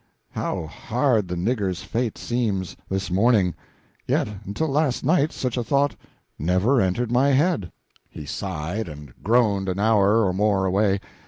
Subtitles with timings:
[0.31, 3.53] How hard the nigger's fate seems, this morning!
[4.07, 5.95] yet until last night such a thought
[6.39, 7.71] never entered my head."
[8.09, 11.01] He sighed and groaned an hour or more away.